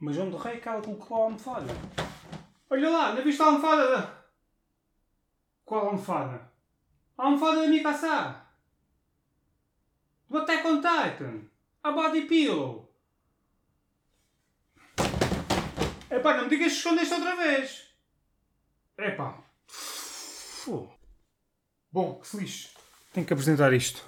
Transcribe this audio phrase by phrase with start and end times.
[0.00, 1.72] Mas onde rei que ela colocou a almofada?
[2.68, 3.90] Olha lá, não viste a almofada?
[3.90, 4.24] Da...
[5.64, 6.50] Qual almofada?
[7.16, 8.44] A almofada da Mikasa!
[10.28, 11.42] Do Attack on Titan!
[11.82, 12.92] A Body Pillow!
[16.10, 17.94] Epá, não me digas que escondeste outra vez!
[18.98, 19.42] Epá!
[19.66, 20.88] Fô.
[21.92, 22.68] Bom, que se lixe.
[23.12, 24.04] Tenho que apresentar isto.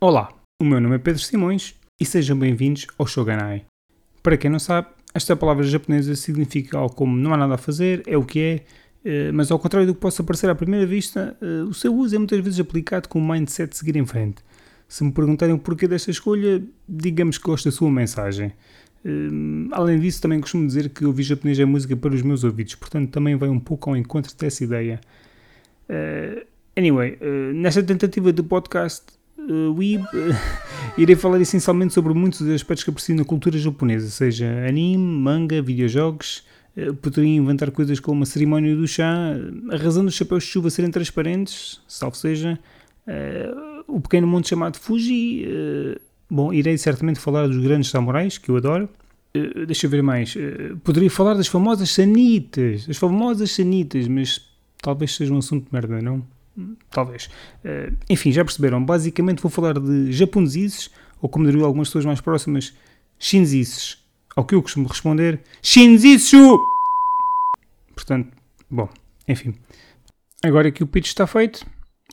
[0.00, 3.64] Olá, o meu nome é Pedro Simões e sejam bem-vindos ao Shoganai.
[4.24, 8.02] Para quem não sabe, esta palavra japonesa significa algo como não há nada a fazer,
[8.08, 8.64] é o que é,
[9.04, 12.16] eh, mas ao contrário do que possa parecer à primeira vista, eh, o seu uso
[12.16, 14.42] é muitas vezes aplicado com o mindset de seguir em frente.
[14.88, 18.52] Se me perguntarem o porquê desta escolha, digamos que gosto da sua mensagem.
[19.04, 22.74] Eh, além disso, também costumo dizer que ouvir japonês é música para os meus ouvidos,
[22.74, 25.00] portanto também vai um pouco ao encontro dessa ideia.
[26.74, 27.16] Anyway,
[27.54, 29.04] nesta tentativa de podcast,
[29.48, 29.80] uh,
[30.98, 35.60] irei falar essencialmente sobre muitos dos aspectos que aprecio na cultura japonesa, seja anime, manga,
[35.62, 36.44] videojogos.
[36.76, 39.34] Uh, poderia inventar coisas como a cerimónia do chá,
[39.70, 42.58] a razão dos chapéus de chuva serem transparentes, salvo seja,
[43.06, 45.46] uh, o pequeno monte chamado Fuji.
[46.30, 48.88] bom, irei certamente falar dos grandes samurais, que eu adoro.
[49.66, 50.34] deixa eu ver mais.
[50.82, 54.40] poderia falar das famosas sanitas, as famosas sanitas, mas
[54.80, 56.22] talvez seja um assunto de merda, não?
[56.90, 57.26] Talvez.
[57.64, 58.84] Uh, enfim, já perceberam.
[58.84, 62.74] Basicamente vou falar de japonesices, ou como diriam algumas pessoas mais próximas,
[63.18, 64.04] shinzices.
[64.34, 66.58] Ao que eu costumo responder, shinzitsu!
[67.94, 68.36] Portanto,
[68.70, 68.88] bom,
[69.28, 69.54] enfim.
[70.42, 71.64] Agora que o pitch está feito,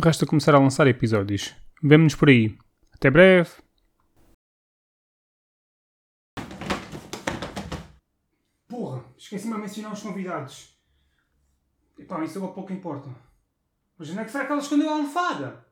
[0.03, 1.55] resta começar a lançar episódios.
[1.81, 2.57] Vemo-nos por aí.
[2.93, 3.49] Até breve!
[8.67, 10.77] Porra, esqueci-me de mencionar os convidados.
[11.97, 13.09] Então, isso agora pouco importa.
[13.99, 15.65] É que será que ela escondeu a almofada?